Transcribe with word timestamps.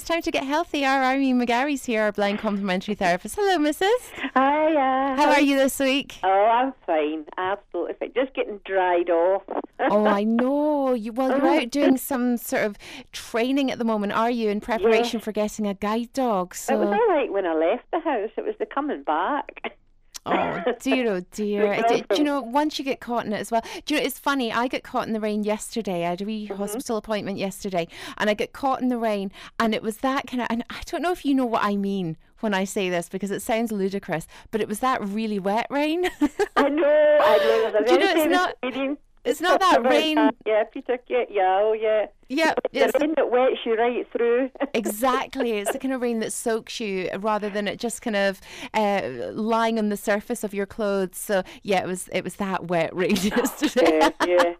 it's 0.00 0.08
time 0.08 0.22
to 0.22 0.30
get 0.30 0.44
healthy. 0.44 0.82
Our 0.86 1.02
Army 1.02 1.34
McGarry's 1.34 1.84
here, 1.84 2.00
our 2.04 2.12
blind 2.12 2.38
complementary 2.38 2.94
therapist. 2.94 3.36
Hello, 3.38 3.58
Mrs. 3.58 3.90
Hi. 4.34 5.14
How 5.16 5.28
are 5.28 5.42
you 5.42 5.58
this 5.58 5.78
week? 5.78 6.18
Oh, 6.24 6.28
I'm 6.30 6.72
fine. 6.86 7.26
Absolutely 7.36 7.94
fine. 8.00 8.12
Just 8.14 8.34
getting 8.34 8.60
dried 8.64 9.10
off. 9.10 9.42
oh, 9.78 10.06
I 10.06 10.24
know. 10.24 10.94
You 10.94 11.12
well, 11.12 11.36
you're 11.36 11.46
out 11.46 11.70
doing 11.70 11.96
some 11.98 12.38
sort 12.38 12.64
of 12.64 12.78
training 13.12 13.70
at 13.70 13.76
the 13.78 13.84
moment, 13.84 14.14
are 14.14 14.30
you, 14.30 14.48
in 14.48 14.62
preparation 14.62 15.18
Yes. 15.18 15.24
for 15.24 15.32
getting 15.32 15.66
a 15.66 15.74
guide 15.74 16.14
dog? 16.14 16.54
So, 16.54 16.74
It 16.74 16.78
was 16.78 16.88
all 16.88 17.08
right 17.14 17.30
when 17.30 17.44
I 17.44 17.52
left 17.52 17.84
the 17.92 18.00
house. 18.00 18.30
It 18.38 18.44
was 18.46 18.54
the 18.58 18.64
coming 18.66 19.02
back. 19.02 19.76
oh 20.26 20.62
dear, 20.80 21.12
oh 21.12 21.20
dear. 21.32 21.82
Do, 21.88 22.00
do 22.10 22.16
you 22.16 22.24
know? 22.24 22.40
Once 22.40 22.78
you 22.78 22.84
get 22.84 23.00
caught 23.00 23.26
in 23.26 23.32
it 23.32 23.38
as 23.40 23.50
well. 23.50 23.62
Do 23.84 23.94
you 23.94 24.00
know? 24.00 24.06
It's 24.06 24.18
funny. 24.18 24.52
I 24.52 24.68
got 24.68 24.82
caught 24.82 25.06
in 25.06 25.12
the 25.12 25.20
rain 25.20 25.42
yesterday. 25.42 26.04
I 26.06 26.10
had 26.10 26.22
a 26.22 26.24
wee 26.24 26.46
Mm-hmm. 26.48 26.56
hospital 26.56 26.96
appointment 26.96 27.38
yesterday, 27.38 27.88
and 28.18 28.28
I 28.30 28.34
got 28.34 28.52
caught 28.52 28.80
in 28.82 28.88
the 28.88 28.98
rain, 28.98 29.30
and 29.58 29.74
it 29.74 29.82
was 29.82 29.98
that 29.98 30.26
kind 30.26 30.40
of. 30.42 30.46
And 30.50 30.64
I 30.70 30.80
don't 30.86 31.02
know 31.02 31.12
if 31.12 31.24
you 31.24 31.34
know 31.34 31.46
what 31.46 31.62
I 31.64 31.76
mean 31.76 32.16
when 32.40 32.54
I 32.54 32.64
say 32.64 32.88
this 32.88 33.08
because 33.08 33.30
it 33.30 33.42
sounds 33.42 33.70
ludicrous, 33.72 34.26
but 34.50 34.60
it 34.60 34.68
was 34.68 34.80
that 34.80 35.02
really 35.06 35.38
wet 35.38 35.66
rain. 35.70 36.04
I 36.56 36.68
know. 36.68 37.18
I 37.22 37.70
know. 37.72 37.84
Do 37.86 37.92
you 37.92 37.98
know, 37.98 38.12
it's 38.14 38.30
not- 38.32 38.54
comedian 38.62 38.98
it's 39.24 39.40
not 39.40 39.60
that 39.60 39.82
rain- 39.88 40.14
that. 40.16 40.34
Yeah, 40.46 40.64
Peter. 40.64 40.98
Yeah, 41.08 41.24
yeah, 41.30 41.58
oh 41.62 41.72
yeah. 41.72 42.06
yeah, 42.28 42.54
The 42.72 42.84
it's 42.86 43.00
rain 43.00 43.14
that 43.16 43.30
wets 43.30 43.56
you 43.64 43.76
right 43.76 44.06
through. 44.12 44.50
Exactly. 44.74 45.52
It's 45.58 45.72
the 45.72 45.78
kind 45.78 45.92
of 45.94 46.00
rain 46.00 46.20
that 46.20 46.32
soaks 46.32 46.80
you 46.80 47.10
rather 47.18 47.50
than 47.50 47.66
it 47.68 47.78
just 47.78 48.02
kind 48.02 48.16
of 48.16 48.40
uh, 48.74 49.30
lying 49.32 49.78
on 49.78 49.88
the 49.88 49.96
surface 49.96 50.44
of 50.44 50.54
your 50.54 50.66
clothes. 50.66 51.16
So 51.18 51.42
yeah, 51.62 51.80
it 51.82 51.86
was 51.86 52.08
it 52.12 52.24
was 52.24 52.36
that 52.36 52.68
wet 52.68 52.94
rain 52.94 53.16
yesterday. 53.16 53.98
yeah, 54.00 54.10
yeah. 54.26 54.54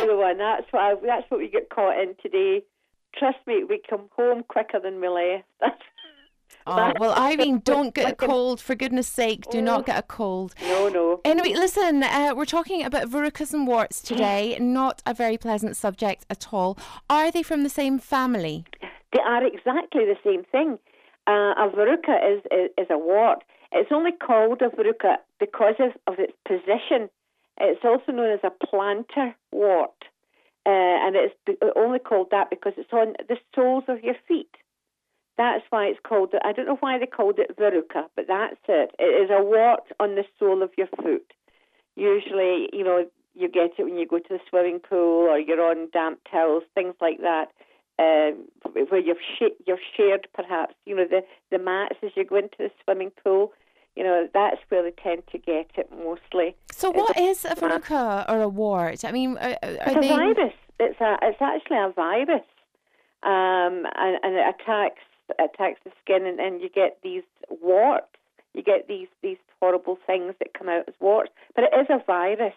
So 0.00 0.06
the 0.06 0.16
one. 0.16 0.38
That's 0.38 0.66
what. 0.70 0.82
I, 0.82 0.94
that's 1.04 1.30
what 1.30 1.38
we 1.40 1.48
get 1.48 1.70
caught 1.70 1.98
in 2.00 2.14
today. 2.22 2.62
Trust 3.18 3.38
me, 3.46 3.64
we 3.64 3.80
come 3.88 4.10
home 4.14 4.42
quicker 4.46 4.78
than 4.78 5.00
we 5.00 5.08
left. 5.08 5.44
That's, 5.60 5.80
Oh, 6.66 6.92
well, 6.98 7.14
Irene, 7.14 7.58
don't 7.64 7.94
get 7.94 8.12
a 8.12 8.16
cold. 8.16 8.60
For 8.60 8.74
goodness 8.74 9.06
sake, 9.06 9.44
do 9.50 9.62
not 9.62 9.86
get 9.86 9.98
a 9.98 10.02
cold. 10.02 10.54
no, 10.62 10.88
no. 10.88 11.20
Anyway, 11.24 11.54
listen, 11.54 12.02
uh, 12.02 12.34
we're 12.36 12.44
talking 12.44 12.84
about 12.84 13.08
verrucas 13.08 13.52
and 13.52 13.66
warts 13.66 14.00
today. 14.00 14.56
Not 14.60 15.02
a 15.06 15.14
very 15.14 15.38
pleasant 15.38 15.76
subject 15.76 16.26
at 16.28 16.52
all. 16.52 16.76
Are 17.08 17.30
they 17.30 17.42
from 17.42 17.62
the 17.62 17.68
same 17.68 17.98
family? 17.98 18.64
They 19.12 19.20
are 19.20 19.44
exactly 19.46 20.04
the 20.04 20.16
same 20.24 20.44
thing. 20.44 20.78
Uh, 21.26 21.54
a 21.58 21.70
verruca 21.74 22.16
is, 22.32 22.42
is 22.50 22.70
is 22.78 22.86
a 22.90 22.98
wart. 22.98 23.42
It's 23.72 23.90
only 23.92 24.12
called 24.12 24.62
a 24.62 24.68
verruca 24.68 25.16
because 25.40 25.74
of, 25.80 25.92
of 26.06 26.18
its 26.18 26.32
position. 26.46 27.10
It's 27.58 27.84
also 27.84 28.12
known 28.12 28.30
as 28.30 28.40
a 28.44 28.66
plantar 28.66 29.34
wart, 29.50 30.04
uh, 30.66 30.70
and 30.70 31.16
it's 31.16 31.34
only 31.76 31.98
called 31.98 32.28
that 32.30 32.50
because 32.50 32.74
it's 32.76 32.92
on 32.92 33.14
the 33.28 33.38
soles 33.54 33.84
of 33.88 34.04
your 34.04 34.14
feet. 34.28 34.50
That's 35.46 35.64
why 35.70 35.86
it's 35.86 36.00
called. 36.02 36.34
I 36.44 36.52
don't 36.52 36.66
know 36.66 36.78
why 36.80 36.98
they 36.98 37.06
called 37.06 37.38
it 37.38 37.56
verruca, 37.56 38.08
but 38.16 38.26
that's 38.26 38.56
it. 38.68 38.90
It 38.98 39.04
is 39.04 39.30
a 39.30 39.42
wart 39.42 39.84
on 40.00 40.16
the 40.16 40.24
sole 40.38 40.62
of 40.62 40.70
your 40.76 40.88
foot. 40.88 41.32
Usually, 41.94 42.68
you 42.72 42.82
know, 42.82 43.06
you 43.34 43.48
get 43.48 43.70
it 43.78 43.84
when 43.84 43.96
you 43.96 44.06
go 44.06 44.18
to 44.18 44.28
the 44.28 44.40
swimming 44.48 44.80
pool 44.80 45.28
or 45.28 45.38
you're 45.38 45.64
on 45.64 45.88
damp 45.92 46.18
towels, 46.30 46.64
things 46.74 46.94
like 47.00 47.20
that 47.20 47.46
um, 47.98 48.44
where 48.88 49.00
you've 49.00 49.24
sh- 49.38 49.56
you've 49.66 49.86
shared 49.96 50.26
perhaps 50.34 50.74
you 50.84 50.94
know 50.96 51.06
the 51.08 51.22
the 51.50 51.58
mats 51.58 51.96
as 52.02 52.10
you 52.16 52.24
go 52.24 52.36
into 52.36 52.56
the 52.58 52.70
swimming 52.82 53.12
pool. 53.22 53.52
You 53.94 54.04
know 54.04 54.28
that's 54.34 54.60
where 54.68 54.82
they 54.82 54.90
tend 55.02 55.22
to 55.32 55.38
get 55.38 55.70
it 55.76 55.90
mostly. 55.90 56.56
So, 56.72 56.90
what 56.90 57.16
is 57.16 57.44
a 57.44 57.54
verruca 57.54 58.28
or 58.28 58.42
a 58.42 58.48
wart? 58.48 59.04
I 59.04 59.12
mean, 59.12 59.38
are, 59.38 59.50
are 59.50 59.56
It's 59.62 59.96
a 59.96 60.00
they? 60.00 60.08
virus. 60.08 60.52
It's 60.78 61.00
a 61.00 61.16
it's 61.22 61.40
actually 61.40 61.78
a 61.78 61.92
virus, 61.94 62.46
um, 63.22 63.86
and, 63.96 64.18
and 64.22 64.34
it 64.34 64.54
attacks 64.54 65.05
attacks 65.38 65.80
the 65.84 65.92
skin, 66.02 66.26
and, 66.26 66.40
and 66.40 66.60
you 66.60 66.68
get 66.68 66.98
these 67.02 67.22
warts. 67.48 68.06
You 68.54 68.62
get 68.62 68.88
these 68.88 69.08
these 69.22 69.36
horrible 69.60 69.98
things 70.06 70.34
that 70.38 70.54
come 70.54 70.68
out 70.68 70.88
as 70.88 70.94
warts, 71.00 71.30
but 71.54 71.64
it 71.64 71.74
is 71.78 71.86
a 71.90 72.02
virus, 72.06 72.54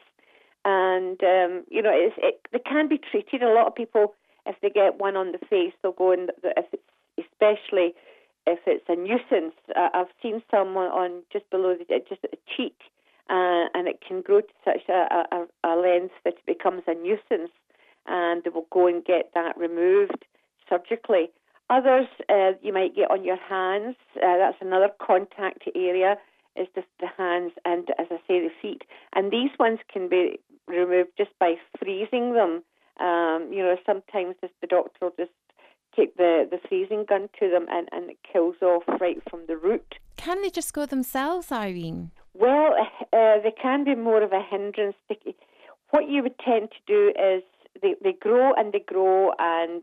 and 0.65 1.21
um, 1.23 1.65
you 1.69 1.81
know 1.81 1.91
it's, 1.93 2.15
it 2.17 2.39
they 2.51 2.59
can 2.59 2.87
be 2.87 2.97
treated. 2.97 3.43
A 3.43 3.53
lot 3.53 3.67
of 3.67 3.75
people, 3.75 4.13
if 4.45 4.55
they 4.61 4.69
get 4.69 4.99
one 4.99 5.17
on 5.17 5.33
the 5.33 5.45
face, 5.49 5.73
they'll 5.81 5.91
go. 5.91 6.15
The, 6.15 6.53
if 6.55 6.65
it's 6.71 6.83
especially 7.19 7.93
if 8.47 8.59
it's 8.65 8.85
a 8.87 8.95
nuisance. 8.95 9.55
Uh, 9.75 9.89
I've 9.93 10.13
seen 10.21 10.41
someone 10.49 10.87
on, 10.87 11.23
just 11.31 11.49
below 11.49 11.75
the 11.75 11.85
just 12.07 12.21
the 12.21 12.37
cheek, 12.55 12.75
uh, 13.29 13.69
and 13.73 13.87
it 13.87 13.99
can 14.05 14.21
grow 14.21 14.41
to 14.41 14.53
such 14.63 14.87
a, 14.89 15.25
a, 15.31 15.45
a 15.63 15.73
length 15.75 16.13
that 16.23 16.35
it 16.35 16.45
becomes 16.45 16.83
a 16.87 16.95
nuisance, 16.95 17.51
and 18.07 18.43
they 18.43 18.49
will 18.49 18.67
go 18.71 18.87
and 18.87 19.03
get 19.03 19.31
that 19.33 19.57
removed 19.57 20.25
surgically. 20.67 21.29
Others 21.69 22.07
uh, 22.29 22.51
you 22.61 22.73
might 22.73 22.95
get 22.95 23.11
on 23.11 23.23
your 23.23 23.37
hands. 23.37 23.95
Uh, 24.15 24.37
that's 24.37 24.57
another 24.61 24.89
contact 24.99 25.63
area. 25.75 26.17
Is 26.55 26.67
the, 26.75 26.83
the 26.99 27.07
hands 27.15 27.53
and, 27.63 27.87
as 27.97 28.07
I 28.11 28.17
say, 28.27 28.41
the 28.41 28.49
feet. 28.61 28.81
And 29.13 29.31
these 29.31 29.51
ones 29.59 29.79
can 29.91 30.09
be 30.09 30.39
removed 30.67 31.11
just 31.17 31.29
by 31.39 31.55
freezing 31.77 32.33
them. 32.33 32.63
Um, 32.99 33.49
you 33.53 33.63
know, 33.63 33.77
sometimes 33.85 34.35
just 34.41 34.53
the 34.59 34.67
doctor 34.67 34.97
will 34.99 35.13
just 35.17 35.31
take 35.95 36.17
the, 36.17 36.47
the 36.49 36.59
freezing 36.67 37.05
gun 37.07 37.29
to 37.39 37.49
them 37.49 37.65
and, 37.71 37.87
and 37.91 38.09
it 38.09 38.17
kills 38.29 38.55
off 38.61 38.83
right 38.99 39.21
from 39.29 39.41
the 39.47 39.55
root. 39.55 39.95
Can 40.17 40.41
they 40.41 40.49
just 40.49 40.73
go 40.73 40.85
themselves, 40.85 41.51
Irene? 41.51 42.11
Well, 42.33 42.73
uh, 43.13 43.39
they 43.41 43.53
can 43.61 43.85
be 43.85 43.95
more 43.95 44.21
of 44.21 44.33
a 44.33 44.41
hindrance. 44.41 44.97
What 45.91 46.09
you 46.09 46.23
would 46.23 46.37
tend 46.39 46.69
to 46.71 46.77
do 46.87 47.09
is 47.09 47.43
they, 47.81 47.95
they 48.03 48.13
grow 48.13 48.53
and 48.53 48.73
they 48.73 48.83
grow 48.85 49.31
and 49.39 49.81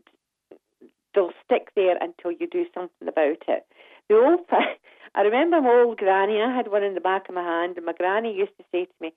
they'll 1.13 1.31
stick 1.43 1.69
there 1.75 1.97
until 1.99 2.31
you 2.31 2.47
do 2.47 2.65
something 2.73 3.07
about 3.07 3.43
it. 3.47 3.65
The 4.09 4.15
old, 4.15 4.39
I 5.15 5.21
remember 5.21 5.61
my 5.61 5.81
old 5.83 5.97
granny. 5.97 6.41
I 6.41 6.55
had 6.55 6.71
one 6.71 6.83
in 6.83 6.93
the 6.93 7.01
back 7.01 7.29
of 7.29 7.35
my 7.35 7.43
hand, 7.43 7.77
and 7.77 7.85
my 7.85 7.93
granny 7.93 8.33
used 8.33 8.57
to 8.57 8.65
say 8.71 8.85
to 8.85 8.93
me, 9.01 9.13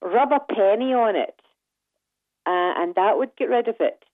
"Rub 0.00 0.32
a 0.32 0.40
penny 0.40 0.92
on 0.92 1.16
it, 1.16 1.40
uh, 2.46 2.74
and 2.76 2.94
that 2.94 3.18
would 3.18 3.36
get 3.36 3.48
rid 3.48 3.68
of 3.68 3.76
it." 3.80 4.04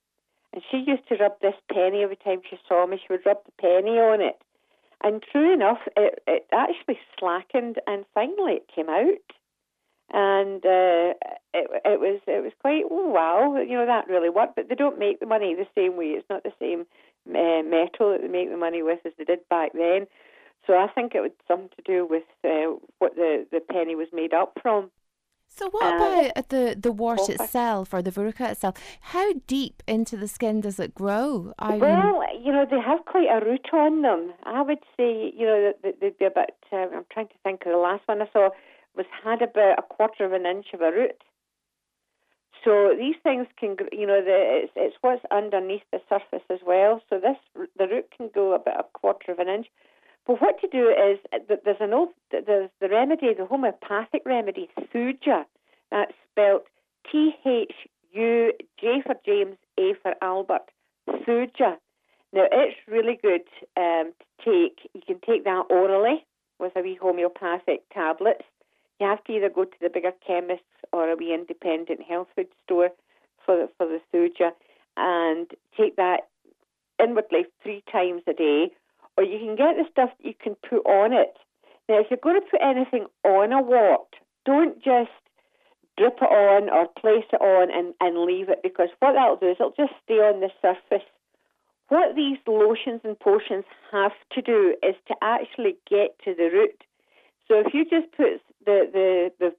And 0.53 0.63
she 0.69 0.77
used 0.77 1.07
to 1.09 1.15
rub 1.15 1.39
this 1.41 1.55
penny 1.71 2.03
every 2.03 2.15
time 2.15 2.41
she 2.49 2.59
saw 2.67 2.85
me. 2.87 2.97
She 2.97 3.13
would 3.13 3.25
rub 3.25 3.43
the 3.45 3.51
penny 3.59 3.99
on 3.99 4.21
it, 4.21 4.41
and 5.01 5.23
true 5.23 5.53
enough, 5.53 5.79
it, 5.95 6.21
it 6.27 6.47
actually 6.51 6.99
slackened, 7.17 7.79
and 7.87 8.05
finally 8.13 8.53
it 8.53 8.71
came 8.73 8.89
out. 8.89 9.17
And 10.11 10.65
uh, 10.65 11.13
it, 11.53 11.67
it 11.85 11.99
was 11.99 12.19
it 12.27 12.43
was 12.43 12.51
quite 12.61 12.83
oh 12.89 13.07
wow 13.07 13.55
you 13.61 13.73
know 13.73 13.85
that 13.85 14.07
really 14.07 14.29
worked 14.29 14.55
but 14.55 14.69
they 14.69 14.75
don't 14.75 14.99
make 14.99 15.19
the 15.19 15.25
money 15.25 15.55
the 15.55 15.67
same 15.75 15.97
way 15.97 16.05
it's 16.07 16.29
not 16.29 16.43
the 16.43 16.53
same 16.59 16.85
uh, 17.27 17.61
metal 17.63 18.11
that 18.11 18.19
they 18.21 18.27
make 18.27 18.49
the 18.49 18.57
money 18.57 18.81
with 18.83 18.99
as 19.05 19.13
they 19.17 19.23
did 19.23 19.39
back 19.49 19.71
then 19.73 20.07
so 20.67 20.73
I 20.77 20.87
think 20.93 21.15
it 21.15 21.21
was 21.21 21.31
something 21.47 21.69
to 21.77 21.81
do 21.83 22.05
with 22.05 22.23
uh, 22.43 22.75
what 22.99 23.15
the, 23.15 23.47
the 23.51 23.59
penny 23.59 23.95
was 23.95 24.07
made 24.13 24.33
up 24.33 24.57
from 24.61 24.91
So, 25.47 25.69
what 25.71 25.83
Uh, 25.83 25.95
about 26.29 26.49
the 26.49 26.75
the 26.85 26.91
wart 26.91 27.19
copper. 27.19 27.33
itself 27.43 27.93
or 27.93 28.01
the 28.03 28.11
verruca 28.11 28.51
itself? 28.51 28.75
How 29.13 29.27
deep 29.47 29.81
into 29.87 30.15
the 30.17 30.27
skin 30.27 30.61
does 30.61 30.77
it 30.79 30.93
grow? 30.93 31.53
Irene? 31.61 31.79
Well, 31.81 32.23
you 32.45 32.51
know, 32.51 32.65
they 32.69 32.79
have 32.91 33.01
quite 33.05 33.29
a 33.37 33.43
root 33.43 33.67
on 33.73 34.01
them. 34.03 34.21
I 34.43 34.61
would 34.61 34.83
say, 34.95 35.11
you 35.39 35.45
know, 35.49 35.59
that- 35.65 35.81
that 35.83 35.95
they'd 36.01 36.17
be 36.17 36.25
about, 36.25 36.51
um, 36.71 36.89
I'm 36.95 37.05
trying 37.13 37.29
to 37.29 37.39
think 37.43 37.65
of 37.65 37.71
the 37.71 37.77
last 37.89 38.03
one 38.07 38.21
I 38.21 38.27
saw, 38.31 38.49
was 38.95 39.07
had 39.23 39.41
about 39.41 39.79
a 39.79 39.81
quarter 39.95 40.23
of 40.25 40.33
an 40.33 40.45
inch 40.45 40.67
of 40.73 40.81
a 40.81 40.91
root. 40.91 41.19
So 42.63 42.93
these 42.97 43.15
things 43.23 43.47
can, 43.57 43.77
you 43.91 44.05
know, 44.05 44.21
the, 44.21 44.63
it's, 44.63 44.73
it's 44.75 44.95
what's 45.01 45.23
underneath 45.31 45.83
the 45.91 46.01
surface 46.09 46.45
as 46.49 46.59
well. 46.65 47.01
So 47.09 47.19
this, 47.19 47.37
the 47.77 47.87
root 47.87 48.07
can 48.15 48.29
go 48.33 48.53
about 48.53 48.79
a 48.79 48.99
quarter 48.99 49.31
of 49.31 49.39
an 49.39 49.47
inch. 49.47 49.67
But 50.27 50.41
what 50.41 50.59
to 50.61 50.67
do 50.67 50.89
is, 50.89 51.19
uh, 51.33 51.55
there's 51.63 51.77
an 51.79 51.93
old, 51.93 52.09
there's 52.31 52.69
the 52.81 52.89
remedy, 52.89 53.33
the 53.33 53.45
homeopathic 53.45 54.23
remedy, 54.25 54.69
Thuja. 54.93 55.45
That's 55.89 56.11
spelt 56.29 56.63
T 57.09 57.33
H 57.45 57.73
U 58.11 58.51
J 58.79 59.01
for 59.05 59.15
James, 59.25 59.55
A 59.79 59.93
for 60.01 60.13
Albert. 60.21 60.69
Thuja. 61.07 61.77
Now 62.31 62.45
it's 62.51 62.77
really 62.87 63.17
good 63.21 63.41
um, 63.77 64.13
to 64.43 64.45
take. 64.45 64.89
You 64.93 65.01
can 65.07 65.19
take 65.25 65.45
that 65.45 65.63
orally 65.69 66.25
with 66.59 66.73
a 66.75 66.81
wee 66.81 66.99
homeopathic 67.01 67.89
tablets. 67.91 68.43
You 68.99 69.07
have 69.07 69.23
to 69.25 69.31
either 69.33 69.49
go 69.49 69.65
to 69.65 69.77
the 69.81 69.89
bigger 69.89 70.11
chemist 70.25 70.63
or 70.91 71.09
a 71.09 71.15
wee 71.15 71.33
independent 71.33 72.01
health 72.03 72.27
food 72.35 72.47
store 72.63 72.89
for 73.45 73.55
the, 73.55 73.69
for 73.77 73.87
the 73.87 73.99
Thuja 74.13 74.51
and 74.97 75.49
take 75.77 75.95
that 75.95 76.27
inwardly 77.01 77.45
three 77.63 77.83
times 77.91 78.23
a 78.27 78.33
day. 78.33 78.71
Or 79.17 79.23
you 79.23 79.39
can 79.39 79.55
get 79.55 79.75
the 79.75 79.85
stuff 79.91 80.09
that 80.17 80.27
you 80.27 80.33
can 80.41 80.55
put 80.69 80.85
on 80.85 81.13
it. 81.13 81.37
Now, 81.87 81.99
if 81.99 82.07
you're 82.09 82.19
going 82.21 82.39
to 82.39 82.47
put 82.49 82.61
anything 82.61 83.07
on 83.23 83.51
a 83.51 83.61
wart, 83.61 84.15
don't 84.45 84.75
just 84.83 85.09
drip 85.97 86.17
it 86.21 86.31
on 86.31 86.69
or 86.69 86.87
place 86.87 87.25
it 87.33 87.41
on 87.41 87.69
and, 87.71 87.93
and 87.99 88.25
leave 88.25 88.49
it 88.49 88.59
because 88.63 88.89
what 88.99 89.13
that'll 89.13 89.35
do 89.35 89.49
is 89.49 89.57
it'll 89.59 89.73
just 89.75 89.93
stay 90.03 90.15
on 90.15 90.39
the 90.39 90.49
surface. 90.61 91.05
What 91.89 92.15
these 92.15 92.37
lotions 92.47 93.01
and 93.03 93.19
potions 93.19 93.65
have 93.91 94.13
to 94.33 94.41
do 94.41 94.75
is 94.83 94.95
to 95.07 95.15
actually 95.21 95.75
get 95.89 96.15
to 96.23 96.35
the 96.35 96.49
root. 96.53 96.83
So 97.47 97.59
if 97.65 97.73
you 97.73 97.83
just 97.83 98.15
put 98.15 98.39
the, 98.65 98.89
the, 98.91 99.31
the 99.39 99.55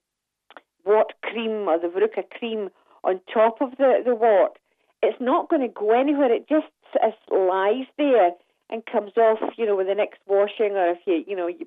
wart 0.84 1.12
cream 1.22 1.68
or 1.68 1.78
the 1.78 1.88
verruca 1.88 2.28
cream 2.38 2.70
on 3.04 3.20
top 3.32 3.60
of 3.60 3.70
the, 3.78 4.02
the 4.04 4.14
wart, 4.14 4.58
it's 5.02 5.20
not 5.20 5.48
going 5.48 5.62
to 5.62 5.68
go 5.68 5.98
anywhere. 5.98 6.32
It 6.32 6.48
just 6.48 6.66
sort 6.92 7.14
lies 7.30 7.86
there 7.96 8.32
and 8.68 8.84
comes 8.86 9.12
off, 9.16 9.38
you 9.56 9.66
know, 9.66 9.76
with 9.76 9.86
the 9.86 9.94
next 9.94 10.20
washing, 10.26 10.72
or 10.72 10.90
if 10.90 10.98
you, 11.06 11.24
you 11.26 11.36
know, 11.36 11.48
you 11.48 11.66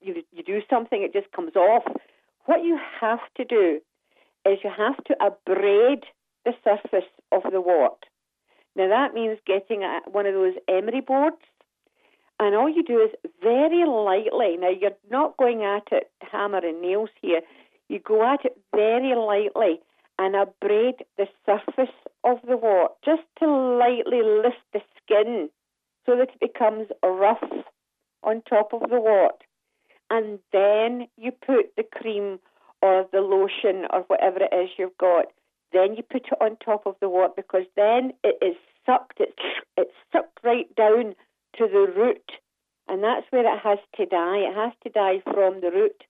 you 0.00 0.22
you 0.32 0.42
do 0.42 0.60
something, 0.68 1.02
it 1.02 1.12
just 1.12 1.30
comes 1.32 1.56
off. 1.56 1.84
What 2.44 2.64
you 2.64 2.78
have 3.00 3.20
to 3.36 3.44
do 3.44 3.80
is 4.46 4.58
you 4.62 4.70
have 4.76 5.02
to 5.04 5.16
abrade 5.20 6.04
the 6.44 6.52
surface 6.62 7.08
of 7.32 7.42
the 7.50 7.60
wart. 7.60 8.04
Now 8.76 8.88
that 8.88 9.14
means 9.14 9.38
getting 9.46 9.82
one 10.06 10.26
of 10.26 10.34
those 10.34 10.54
emery 10.68 11.00
boards, 11.00 11.36
and 12.38 12.54
all 12.54 12.68
you 12.68 12.82
do 12.84 13.00
is 13.00 13.10
very 13.42 13.86
lightly. 13.86 14.56
Now 14.58 14.70
you're 14.70 14.90
not 15.10 15.36
going 15.36 15.62
at 15.62 15.88
it 15.90 16.10
hammer 16.20 16.58
and 16.58 16.80
nails 16.82 17.10
here. 17.20 17.40
You 17.88 17.98
go 18.00 18.22
at 18.24 18.44
it 18.44 18.58
very 18.74 19.14
lightly 19.14 19.80
and 20.18 20.34
abrade 20.34 21.04
the 21.16 21.26
surface 21.44 21.94
of 22.24 22.38
the 22.46 22.56
wart 22.56 22.92
just 23.04 23.22
to 23.38 23.46
lightly 23.46 24.22
lift 24.22 24.62
the 24.72 24.80
skin 25.02 25.48
so 26.04 26.16
that 26.16 26.30
it 26.30 26.40
becomes 26.40 26.88
rough 27.02 27.42
on 28.22 28.42
top 28.48 28.72
of 28.72 28.90
the 28.90 29.00
wart. 29.00 29.42
And 30.10 30.38
then 30.52 31.08
you 31.16 31.32
put 31.32 31.74
the 31.76 31.84
cream 31.84 32.38
or 32.82 33.06
the 33.12 33.20
lotion 33.20 33.86
or 33.92 34.00
whatever 34.02 34.40
it 34.40 34.54
is 34.54 34.70
you've 34.78 34.96
got. 34.98 35.26
Then 35.72 35.94
you 35.96 36.02
put 36.02 36.26
it 36.26 36.40
on 36.40 36.56
top 36.64 36.86
of 36.86 36.96
the 37.00 37.08
wart 37.08 37.34
because 37.36 37.64
then 37.76 38.12
it 38.22 38.36
is 38.42 38.56
sucked. 38.84 39.20
It's, 39.20 39.32
it's 39.76 39.92
sucked 40.12 40.38
right 40.44 40.72
down 40.76 41.14
to 41.58 41.66
the 41.66 41.92
root. 41.96 42.32
And 42.88 43.02
that's 43.02 43.26
where 43.30 43.42
it 43.52 43.58
has 43.60 43.78
to 43.96 44.06
die. 44.06 44.38
It 44.38 44.54
has 44.54 44.72
to 44.84 44.90
die 44.90 45.20
from 45.24 45.60
the 45.60 45.70
root. 45.70 46.04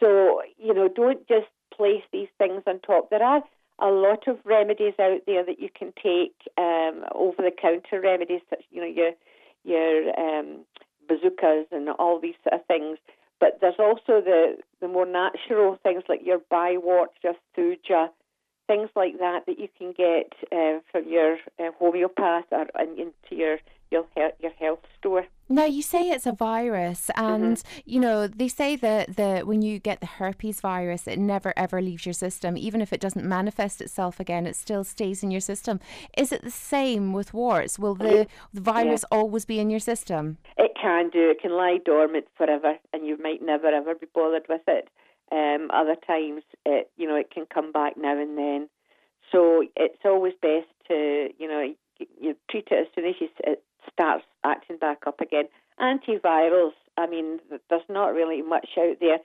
So, 0.00 0.42
you 0.58 0.74
know, 0.74 0.88
don't 0.88 1.26
just 1.28 1.46
place 1.74 2.02
these 2.12 2.28
things 2.38 2.62
on 2.66 2.80
top. 2.80 3.10
There 3.10 3.22
are 3.22 3.42
a 3.80 3.88
lot 3.88 4.26
of 4.26 4.38
remedies 4.44 4.94
out 5.00 5.22
there 5.26 5.44
that 5.44 5.60
you 5.60 5.68
can 5.74 5.92
take, 6.02 6.34
um, 6.58 7.04
over 7.14 7.42
the 7.42 7.50
counter 7.50 8.00
remedies, 8.00 8.42
such 8.50 8.62
you 8.70 8.80
know 8.80 8.86
your 8.86 9.12
your 9.64 10.18
um, 10.18 10.64
Bazukas 11.08 11.66
and 11.72 11.88
all 11.90 12.20
these 12.20 12.34
sort 12.44 12.60
of 12.60 12.66
things. 12.66 12.98
But 13.38 13.58
there's 13.60 13.78
also 13.78 14.20
the 14.20 14.58
the 14.80 14.88
more 14.88 15.06
natural 15.06 15.78
things 15.82 16.02
like 16.08 16.20
your 16.24 16.40
Biwort, 16.52 17.08
your 17.22 17.34
Thuja, 17.56 18.08
things 18.66 18.90
like 18.94 19.18
that 19.18 19.46
that 19.46 19.58
you 19.58 19.68
can 19.78 19.92
get 19.92 20.32
uh, 20.52 20.80
from 20.92 21.08
your 21.08 21.38
uh, 21.58 21.70
homeopath 21.78 22.44
or 22.52 22.66
into 22.80 23.12
your 23.30 23.58
your 23.90 24.06
your 24.38 24.52
health 24.52 24.80
store. 24.98 25.26
Now 25.48 25.64
you 25.64 25.82
say 25.82 26.10
it's 26.10 26.26
a 26.26 26.32
virus, 26.32 27.10
and 27.16 27.56
mm-hmm. 27.56 27.80
you 27.84 28.00
know 28.00 28.28
they 28.28 28.48
say 28.48 28.76
that 28.76 29.16
the 29.16 29.40
when 29.40 29.62
you 29.62 29.78
get 29.78 30.00
the 30.00 30.06
herpes 30.06 30.60
virus, 30.60 31.08
it 31.08 31.18
never 31.18 31.52
ever 31.56 31.82
leaves 31.82 32.06
your 32.06 32.12
system, 32.12 32.56
even 32.56 32.80
if 32.80 32.92
it 32.92 33.00
doesn't 33.00 33.26
manifest 33.26 33.80
itself 33.80 34.20
again, 34.20 34.46
it 34.46 34.54
still 34.54 34.84
stays 34.84 35.22
in 35.22 35.30
your 35.30 35.40
system. 35.40 35.80
Is 36.16 36.30
it 36.30 36.42
the 36.42 36.50
same 36.50 37.12
with 37.12 37.34
warts? 37.34 37.78
Will 37.78 37.94
the, 37.96 38.26
the 38.54 38.60
virus 38.60 39.04
yeah. 39.10 39.18
always 39.18 39.44
be 39.44 39.58
in 39.58 39.70
your 39.70 39.80
system? 39.80 40.38
It 40.56 40.72
can 40.80 41.10
do. 41.10 41.30
It 41.30 41.40
can 41.40 41.52
lie 41.52 41.78
dormant 41.84 42.26
forever, 42.36 42.76
and 42.92 43.06
you 43.06 43.18
might 43.20 43.42
never 43.42 43.66
ever 43.66 43.94
be 43.94 44.06
bothered 44.14 44.46
with 44.48 44.62
it. 44.68 44.88
Um, 45.32 45.70
other 45.72 45.96
times, 46.06 46.42
it 46.64 46.90
you 46.96 47.08
know 47.08 47.16
it 47.16 47.30
can 47.32 47.46
come 47.52 47.72
back 47.72 47.96
now 47.96 48.20
and 48.20 48.38
then. 48.38 48.68
So 49.32 49.64
it's 49.76 50.04
always 50.04 50.34
best 50.40 50.68
to 50.88 51.28
you 51.38 51.48
know 51.48 51.74
you 52.20 52.36
treat 52.50 52.68
it 52.70 52.86
as 52.86 52.86
soon 52.94 53.06
as 53.06 53.14
you, 53.20 53.28
it 53.40 53.62
starts 54.00 54.24
acting 54.44 54.78
back 54.78 55.02
up 55.06 55.20
again. 55.20 55.44
Antivirals, 55.78 56.72
I 56.96 57.06
mean, 57.06 57.38
there's 57.68 57.82
not 57.88 58.14
really 58.14 58.42
much 58.42 58.68
out 58.78 58.96
there. 59.00 59.18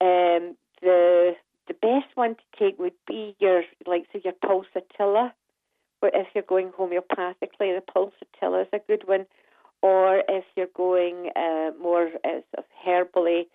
Um, 0.00 0.56
the 0.80 1.32
the 1.68 1.74
best 1.74 2.14
one 2.14 2.36
to 2.36 2.42
take 2.58 2.78
would 2.78 2.92
be 3.08 3.34
your 3.40 3.62
like 3.86 4.06
so 4.12 4.20
your 4.22 4.34
pulsatilla. 4.34 5.32
But 6.00 6.12
if 6.14 6.28
you're 6.34 6.44
going 6.44 6.70
homeopathically, 6.70 7.74
the 7.74 7.82
pulsatilla 7.88 8.62
is 8.62 8.68
a 8.72 8.78
good 8.86 9.08
one. 9.08 9.26
Or 9.82 10.22
if 10.28 10.44
you're 10.56 10.66
going 10.74 11.30
uh, 11.34 11.70
more 11.80 12.08
uh, 12.24 12.40
sort 12.54 12.58
of 12.58 12.64
herbally, 12.86 13.46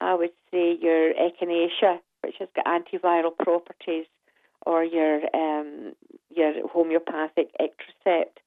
I 0.00 0.14
would 0.14 0.32
say 0.50 0.76
your 0.80 1.12
echinacea, 1.14 1.98
which 2.22 2.36
has 2.40 2.48
got 2.56 2.66
antiviral 2.66 3.36
properties, 3.36 4.06
or 4.66 4.84
your 4.84 5.20
um, 5.34 5.92
your 6.34 6.66
homeopathic 6.68 7.50
Ectrocept. 7.60 8.38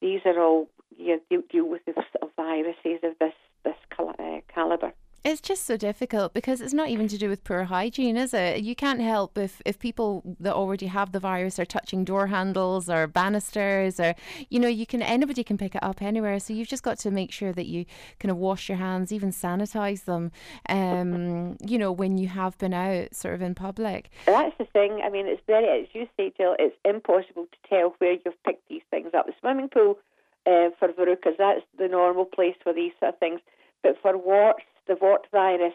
These 0.00 0.20
are 0.24 0.40
all 0.40 0.68
you 0.98 1.20
deal, 1.30 1.42
deal 1.50 1.68
with 1.68 1.84
the 1.86 1.94
viruses 2.36 3.00
of 3.02 3.18
this 3.18 3.34
this 3.64 3.74
uh, 3.98 4.40
caliber. 4.52 4.92
It's 5.24 5.40
just 5.40 5.64
so 5.64 5.78
difficult 5.78 6.34
because 6.34 6.60
it's 6.60 6.74
not 6.74 6.90
even 6.90 7.08
to 7.08 7.16
do 7.16 7.30
with 7.30 7.44
poor 7.44 7.64
hygiene, 7.64 8.18
is 8.18 8.34
it? 8.34 8.62
You 8.62 8.76
can't 8.76 9.00
help 9.00 9.38
if, 9.38 9.62
if 9.64 9.78
people 9.78 10.22
that 10.38 10.52
already 10.52 10.84
have 10.84 11.12
the 11.12 11.18
virus 11.18 11.58
are 11.58 11.64
touching 11.64 12.04
door 12.04 12.26
handles 12.26 12.90
or 12.90 13.06
banisters 13.06 13.98
or, 13.98 14.14
you 14.50 14.60
know, 14.60 14.68
you 14.68 14.84
can, 14.84 15.00
anybody 15.00 15.42
can 15.42 15.56
pick 15.56 15.74
it 15.74 15.82
up 15.82 16.02
anywhere. 16.02 16.38
So 16.40 16.52
you've 16.52 16.68
just 16.68 16.82
got 16.82 16.98
to 16.98 17.10
make 17.10 17.32
sure 17.32 17.54
that 17.54 17.64
you 17.64 17.86
kind 18.20 18.30
of 18.30 18.36
wash 18.36 18.68
your 18.68 18.76
hands, 18.76 19.12
even 19.12 19.30
sanitize 19.30 20.04
them, 20.04 20.30
um, 20.68 21.56
you 21.66 21.78
know, 21.78 21.90
when 21.90 22.18
you 22.18 22.28
have 22.28 22.58
been 22.58 22.74
out 22.74 23.14
sort 23.14 23.32
of 23.32 23.40
in 23.40 23.54
public. 23.54 24.10
That's 24.26 24.54
the 24.58 24.66
thing. 24.66 25.00
I 25.02 25.08
mean, 25.08 25.26
it's 25.26 25.40
very, 25.46 25.80
as 25.80 25.88
you 25.94 26.06
say, 26.18 26.34
Jill, 26.36 26.54
it's 26.58 26.76
impossible 26.84 27.46
to 27.46 27.68
tell 27.70 27.94
where 27.96 28.12
you've 28.12 28.42
picked 28.44 28.68
these 28.68 28.82
things 28.90 29.12
up. 29.16 29.24
The 29.24 29.32
swimming 29.40 29.70
pool 29.70 29.96
uh, 30.46 30.70
for 30.78 30.88
verrucas. 30.88 31.36
That's 31.38 31.62
the 31.78 31.88
normal 31.88 32.24
place 32.24 32.56
for 32.62 32.72
these 32.72 32.92
sort 33.00 33.14
of 33.14 33.18
things. 33.20 33.40
But 33.82 33.96
for 34.00 34.16
warts, 34.16 34.64
the 34.86 34.96
wart 35.00 35.26
virus, 35.32 35.74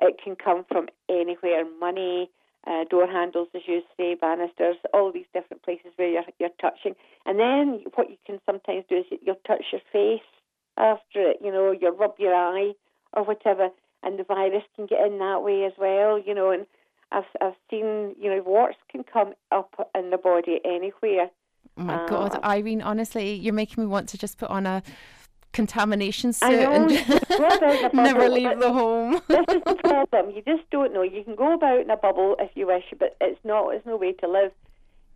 it 0.00 0.16
can 0.22 0.36
come 0.36 0.64
from 0.68 0.88
anywhere. 1.08 1.64
Money, 1.78 2.30
uh, 2.66 2.84
door 2.90 3.06
handles, 3.06 3.48
as 3.54 3.62
you 3.66 3.82
say, 3.96 4.14
banisters, 4.14 4.76
all 4.92 5.12
these 5.12 5.26
different 5.32 5.62
places 5.62 5.92
where 5.96 6.08
you're, 6.08 6.24
you're 6.38 6.50
touching. 6.60 6.94
And 7.26 7.38
then 7.38 7.84
what 7.94 8.10
you 8.10 8.16
can 8.26 8.38
sometimes 8.46 8.84
do 8.88 8.98
is 8.98 9.06
you'll 9.22 9.40
touch 9.46 9.64
your 9.72 9.82
face 9.92 10.26
after 10.76 11.30
it, 11.30 11.38
you 11.42 11.50
know, 11.50 11.72
you'll 11.78 11.96
rub 11.96 12.14
your 12.18 12.34
eye 12.34 12.72
or 13.12 13.24
whatever, 13.24 13.68
and 14.02 14.18
the 14.18 14.24
virus 14.24 14.64
can 14.76 14.86
get 14.86 15.06
in 15.06 15.18
that 15.18 15.42
way 15.42 15.64
as 15.64 15.72
well, 15.78 16.18
you 16.18 16.34
know. 16.34 16.50
And 16.50 16.66
I've, 17.12 17.24
I've 17.40 17.54
seen, 17.70 18.14
you 18.18 18.30
know, 18.30 18.42
warts 18.44 18.78
can 18.90 19.04
come 19.04 19.34
up 19.50 19.90
in 19.94 20.10
the 20.10 20.16
body 20.16 20.60
anywhere. 20.64 21.30
Oh 21.80 21.84
my 21.84 21.94
uh, 21.94 22.06
God, 22.06 22.38
Irene, 22.44 22.82
honestly, 22.82 23.34
you're 23.34 23.54
making 23.54 23.82
me 23.82 23.88
want 23.88 24.08
to 24.10 24.18
just 24.18 24.36
put 24.36 24.50
on 24.50 24.66
a 24.66 24.82
contamination 25.52 26.32
suit 26.32 26.50
and 26.50 26.88
never 27.94 28.28
leave 28.28 28.60
the 28.60 28.70
home. 28.72 29.12
this 29.28 29.44
is 29.48 29.62
the 29.64 29.76
problem. 29.82 30.30
You 30.34 30.42
just 30.42 30.68
don't 30.70 30.92
know. 30.92 31.02
You 31.02 31.24
can 31.24 31.34
go 31.36 31.54
about 31.54 31.80
in 31.80 31.90
a 31.90 31.96
bubble 31.96 32.36
if 32.38 32.50
you 32.54 32.66
wish, 32.66 32.84
but 32.98 33.16
it's 33.20 33.40
not. 33.44 33.70
It's 33.70 33.86
no 33.86 33.96
way 33.96 34.12
to 34.12 34.28
live. 34.28 34.52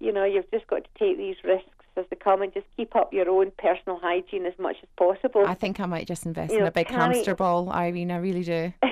You 0.01 0.13
know, 0.13 0.25
you've 0.25 0.51
just 0.51 0.67
got 0.67 0.85
to 0.85 0.91
take 0.99 1.19
these 1.19 1.37
risks 1.45 1.69
as 1.97 2.07
they 2.09 2.17
come 2.17 2.41
and 2.41 2.53
just 2.53 2.67
keep 2.77 2.97
up 2.97 3.13
your 3.13 3.29
own 3.29 3.53
personal 3.59 3.99
hygiene 4.03 4.47
as 4.47 4.59
much 4.59 4.77
as 4.83 4.89
possible. 4.97 5.45
I 5.47 5.55
think 5.55 5.81
I 5.81 5.87
might 5.87 6.09
just 6.09 6.25
invest 6.25 6.51
you 6.51 6.59
in 6.59 6.65
know, 6.65 6.69
a 6.69 6.73
big 6.73 6.89
carry... 6.89 7.15
hamster 7.15 7.35
ball, 7.35 7.71
Irene. 7.71 8.11
I 8.11 8.17
really 8.17 8.43
do. 8.43 8.73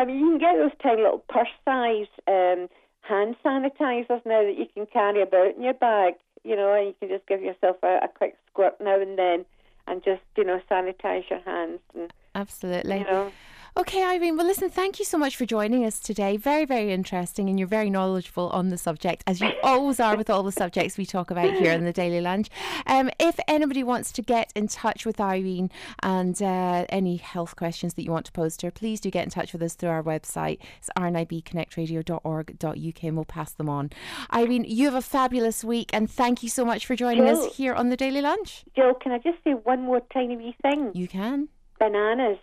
I 0.00 0.04
mean, 0.04 0.18
you 0.18 0.30
can 0.30 0.38
get 0.38 0.56
those 0.56 0.72
tiny 0.82 1.02
little 1.02 1.24
purse 1.28 1.48
size 1.64 2.06
um, 2.26 2.68
hand 3.08 3.36
sanitizers 3.44 4.24
now 4.26 4.42
that 4.42 4.54
you 4.58 4.66
can 4.74 4.86
carry 4.86 5.22
about 5.22 5.56
in 5.56 5.62
your 5.62 5.74
bag 5.74 6.14
you 6.48 6.56
know, 6.56 6.72
and 6.72 6.86
you 6.86 6.94
can 6.98 7.08
just 7.10 7.26
give 7.26 7.42
yourself 7.42 7.76
a, 7.82 7.98
a 8.02 8.08
quick 8.08 8.36
squirt 8.50 8.80
now 8.80 8.98
and 8.98 9.18
then 9.18 9.44
and 9.86 10.02
just, 10.02 10.22
you 10.36 10.44
know, 10.44 10.60
sanitize 10.70 11.28
your 11.28 11.40
hands. 11.40 11.80
And, 11.94 12.10
Absolutely. 12.34 12.98
You 12.98 13.04
know, 13.04 13.32
Okay, 13.78 14.02
Irene. 14.02 14.36
Well, 14.36 14.44
listen, 14.44 14.68
thank 14.70 14.98
you 14.98 15.04
so 15.04 15.16
much 15.16 15.36
for 15.36 15.46
joining 15.46 15.84
us 15.84 16.00
today. 16.00 16.36
Very, 16.36 16.64
very 16.64 16.92
interesting, 16.92 17.48
and 17.48 17.60
you're 17.60 17.68
very 17.68 17.90
knowledgeable 17.90 18.48
on 18.48 18.70
the 18.70 18.76
subject, 18.76 19.22
as 19.24 19.40
you 19.40 19.52
always 19.62 20.00
are 20.00 20.16
with 20.16 20.28
all 20.28 20.42
the 20.42 20.50
subjects 20.50 20.98
we 20.98 21.06
talk 21.06 21.30
about 21.30 21.52
here 21.52 21.70
in 21.70 21.84
the 21.84 21.92
Daily 21.92 22.20
Lunch. 22.20 22.48
Um, 22.88 23.08
if 23.20 23.38
anybody 23.46 23.84
wants 23.84 24.10
to 24.12 24.20
get 24.20 24.50
in 24.56 24.66
touch 24.66 25.06
with 25.06 25.20
Irene 25.20 25.70
and 26.02 26.42
uh, 26.42 26.86
any 26.88 27.18
health 27.18 27.54
questions 27.54 27.94
that 27.94 28.02
you 28.02 28.10
want 28.10 28.26
to 28.26 28.32
pose 28.32 28.56
to 28.56 28.66
her, 28.66 28.72
please 28.72 28.98
do 28.98 29.12
get 29.12 29.22
in 29.22 29.30
touch 29.30 29.52
with 29.52 29.62
us 29.62 29.74
through 29.74 29.90
our 29.90 30.02
website. 30.02 30.58
It's 30.78 30.90
rnibconnectradio.org.uk, 30.98 33.02
and 33.04 33.16
we'll 33.16 33.24
pass 33.26 33.52
them 33.52 33.68
on. 33.68 33.90
Irene, 34.34 34.64
you 34.64 34.86
have 34.86 34.96
a 34.96 35.02
fabulous 35.02 35.62
week, 35.62 35.90
and 35.92 36.10
thank 36.10 36.42
you 36.42 36.48
so 36.48 36.64
much 36.64 36.84
for 36.84 36.96
joining 36.96 37.26
Jill, 37.26 37.44
us 37.44 37.54
here 37.54 37.74
on 37.74 37.90
the 37.90 37.96
Daily 37.96 38.22
Lunch. 38.22 38.64
Jill, 38.74 38.94
can 38.94 39.12
I 39.12 39.18
just 39.18 39.38
say 39.44 39.52
one 39.52 39.82
more 39.82 40.00
tiny 40.12 40.36
wee 40.36 40.56
thing? 40.62 40.90
You 40.94 41.06
can. 41.06 41.48
Bananas 41.78 42.38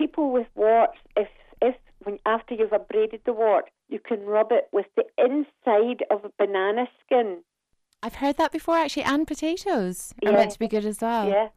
people 0.00 0.32
with 0.32 0.46
warts, 0.54 0.98
if 1.16 1.28
if 1.60 1.76
when 2.04 2.18
after 2.24 2.54
you've 2.54 2.72
abraded 2.72 3.20
the 3.26 3.32
wart, 3.32 3.66
you 3.88 3.98
can 3.98 4.20
rub 4.24 4.50
it 4.50 4.68
with 4.72 4.86
the 4.96 5.04
inside 5.18 6.02
of 6.10 6.24
a 6.24 6.30
banana 6.38 6.86
skin. 7.04 7.42
I've 8.02 8.14
heard 8.14 8.38
that 8.38 8.50
before 8.50 8.78
actually, 8.78 9.02
and 9.02 9.26
potatoes 9.26 10.14
are 10.24 10.32
meant 10.32 10.52
to 10.52 10.58
be 10.58 10.68
good 10.68 10.86
as 10.86 11.00
well. 11.02 11.28
Yeah. 11.28 11.48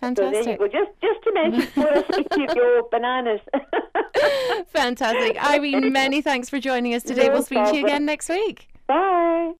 Fantastic. 0.00 0.34
So 0.34 0.44
there 0.44 0.52
you 0.52 0.58
go. 0.58 0.66
Just, 0.66 0.92
just 1.02 1.22
to 1.24 1.32
mention 1.34 1.62
for 1.74 1.88
us, 1.92 2.04
you 2.38 2.88
bananas. 2.90 3.40
Fantastic. 4.68 5.36
Irene, 5.44 5.92
many 6.02 6.22
thanks 6.22 6.48
for 6.48 6.58
joining 6.58 6.94
us 6.94 7.02
today. 7.02 7.26
No 7.26 7.34
we'll 7.34 7.42
speak 7.42 7.56
problem. 7.56 7.74
to 7.74 7.80
you 7.80 7.86
again 7.86 8.06
next 8.06 8.30
week. 8.30 8.68
Bye. 8.88 9.48